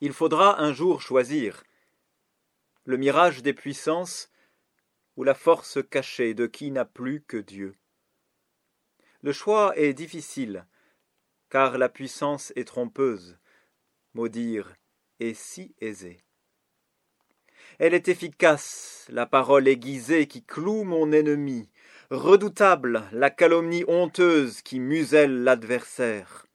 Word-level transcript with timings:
Il 0.00 0.12
faudra 0.12 0.60
un 0.60 0.72
jour 0.72 1.00
choisir 1.00 1.64
le 2.84 2.96
mirage 2.96 3.42
des 3.42 3.52
puissances 3.52 4.30
ou 5.16 5.24
la 5.24 5.34
force 5.34 5.78
cachée 5.90 6.34
de 6.34 6.46
qui 6.46 6.70
n'a 6.70 6.84
plus 6.84 7.22
que 7.22 7.36
Dieu. 7.36 7.74
Le 9.22 9.32
choix 9.32 9.76
est 9.76 9.92
difficile, 9.92 10.66
car 11.50 11.78
la 11.78 11.88
puissance 11.88 12.52
est 12.54 12.68
trompeuse, 12.68 13.38
maudire 14.14 14.76
est 15.18 15.34
si 15.34 15.74
aisé. 15.80 16.20
Elle 17.78 17.94
est 17.94 18.08
efficace, 18.08 19.06
la 19.08 19.26
parole 19.26 19.66
aiguisée 19.66 20.28
qui 20.28 20.44
cloue 20.44 20.84
mon 20.84 21.10
ennemi, 21.12 21.68
redoutable 22.10 23.02
la 23.12 23.30
calomnie 23.30 23.84
honteuse 23.88 24.62
qui 24.62 24.78
muselle 24.78 25.42
l'adversaire. 25.42 26.45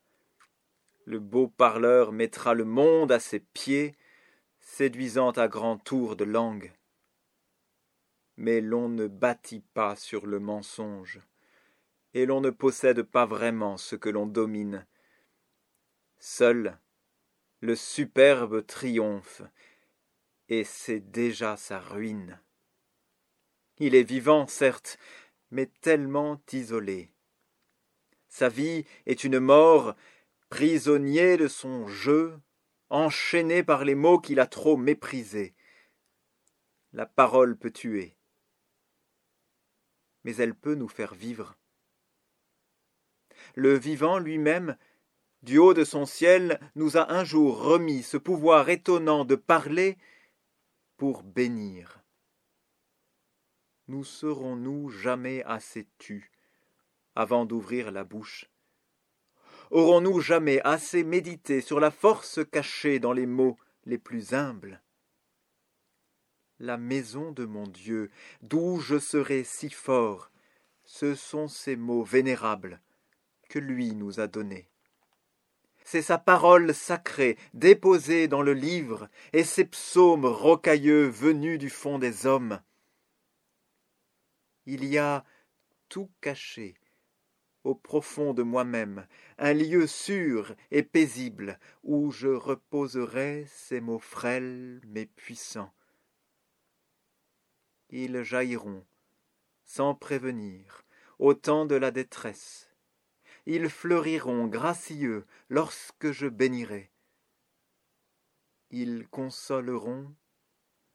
Le 1.11 1.19
beau 1.19 1.49
parleur 1.49 2.13
mettra 2.13 2.53
le 2.53 2.63
monde 2.63 3.11
à 3.11 3.19
ses 3.19 3.41
pieds, 3.41 3.97
séduisant 4.61 5.31
à 5.31 5.49
grands 5.49 5.77
tours 5.77 6.15
de 6.15 6.23
langue. 6.23 6.71
Mais 8.37 8.61
l'on 8.61 8.87
ne 8.87 9.07
bâtit 9.07 9.59
pas 9.73 9.97
sur 9.97 10.25
le 10.25 10.39
mensonge, 10.39 11.19
et 12.13 12.25
l'on 12.25 12.39
ne 12.39 12.49
possède 12.49 13.01
pas 13.01 13.25
vraiment 13.25 13.75
ce 13.75 13.97
que 13.97 14.07
l'on 14.07 14.25
domine. 14.25 14.87
Seul 16.17 16.79
le 17.59 17.75
superbe 17.75 18.65
triomphe, 18.65 19.41
et 20.47 20.63
c'est 20.63 21.01
déjà 21.01 21.57
sa 21.57 21.81
ruine. 21.81 22.39
Il 23.79 23.95
est 23.95 24.03
vivant, 24.03 24.47
certes, 24.47 24.97
mais 25.49 25.65
tellement 25.81 26.41
isolé. 26.53 27.11
Sa 28.29 28.47
vie 28.47 28.85
est 29.05 29.25
une 29.25 29.39
mort, 29.39 29.97
prisonnier 30.51 31.37
de 31.37 31.47
son 31.47 31.87
jeu, 31.87 32.37
enchaîné 32.89 33.63
par 33.63 33.85
les 33.85 33.95
mots 33.95 34.19
qu'il 34.19 34.41
a 34.41 34.47
trop 34.47 34.75
méprisés. 34.75 35.55
La 36.91 37.05
parole 37.05 37.57
peut 37.57 37.71
tuer, 37.71 38.17
mais 40.25 40.35
elle 40.35 40.53
peut 40.53 40.75
nous 40.75 40.89
faire 40.89 41.15
vivre. 41.15 41.57
Le 43.55 43.77
vivant 43.77 44.19
lui-même, 44.19 44.77
du 45.41 45.57
haut 45.57 45.73
de 45.73 45.85
son 45.85 46.05
ciel, 46.05 46.59
nous 46.75 46.97
a 46.97 47.13
un 47.13 47.23
jour 47.23 47.63
remis 47.63 48.03
ce 48.03 48.17
pouvoir 48.17 48.67
étonnant 48.67 49.23
de 49.23 49.35
parler 49.35 49.97
pour 50.97 51.23
bénir. 51.23 52.03
Nous 53.87 54.03
serons-nous 54.03 54.89
jamais 54.89 55.43
assez 55.45 55.87
tus 55.97 56.29
avant 57.15 57.45
d'ouvrir 57.45 57.89
la 57.91 58.03
bouche? 58.03 58.51
Aurons-nous 59.71 60.19
jamais 60.19 60.59
assez 60.65 61.05
médité 61.05 61.61
sur 61.61 61.79
la 61.79 61.91
force 61.91 62.41
cachée 62.51 62.99
dans 62.99 63.13
les 63.13 63.25
mots 63.25 63.57
les 63.85 63.97
plus 63.97 64.33
humbles? 64.33 64.81
La 66.59 66.75
maison 66.75 67.31
de 67.31 67.45
mon 67.45 67.65
Dieu, 67.65 68.11
d'où 68.41 68.81
je 68.81 68.99
serai 68.99 69.45
si 69.45 69.69
fort, 69.69 70.29
ce 70.83 71.15
sont 71.15 71.47
ces 71.47 71.77
mots 71.77 72.03
vénérables 72.03 72.81
que 73.47 73.59
lui 73.59 73.95
nous 73.95 74.19
a 74.19 74.27
donnés. 74.27 74.67
C'est 75.85 76.01
sa 76.01 76.17
parole 76.17 76.73
sacrée 76.73 77.37
déposée 77.53 78.27
dans 78.27 78.41
le 78.41 78.53
livre 78.53 79.07
et 79.31 79.45
ses 79.45 79.63
psaumes 79.63 80.25
rocailleux 80.25 81.07
venus 81.07 81.57
du 81.57 81.69
fond 81.69 81.97
des 81.97 82.25
hommes. 82.25 82.59
Il 84.65 84.83
y 84.83 84.97
a 84.97 85.23
tout 85.87 86.11
caché 86.19 86.75
au 87.63 87.75
profond 87.75 88.33
de 88.33 88.43
moi-même, 88.43 89.05
un 89.37 89.53
lieu 89.53 89.87
sûr 89.87 90.55
et 90.71 90.83
paisible 90.83 91.59
où 91.83 92.11
je 92.11 92.27
reposerai 92.27 93.45
ces 93.47 93.81
mots 93.81 93.99
frêles 93.99 94.81
mais 94.87 95.05
puissants. 95.05 95.73
Ils 97.89 98.23
jailliront, 98.23 98.85
sans 99.65 99.95
prévenir, 99.95 100.83
au 101.19 101.33
temps 101.33 101.65
de 101.65 101.75
la 101.75 101.91
détresse. 101.91 102.71
Ils 103.45 103.69
fleuriront 103.69 104.47
gracieux 104.47 105.25
lorsque 105.49 106.11
je 106.11 106.27
bénirai. 106.27 106.89
Ils 108.69 109.07
consoleront, 109.09 110.13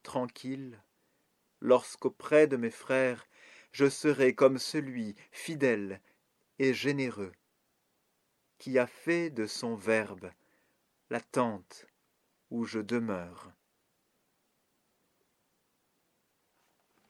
tranquilles, 0.02 0.80
lorsqu'auprès 1.60 2.46
de 2.46 2.56
mes 2.56 2.70
frères 2.70 3.26
je 3.72 3.90
serai 3.90 4.34
comme 4.34 4.58
celui 4.58 5.14
fidèle 5.32 6.00
et 6.58 6.74
généreux, 6.74 7.32
qui 8.58 8.78
a 8.78 8.86
fait 8.86 9.30
de 9.30 9.46
son 9.46 9.74
Verbe 9.74 10.30
la 11.10 11.20
tente 11.20 11.86
où 12.50 12.64
je 12.64 12.78
demeure. 12.78 13.52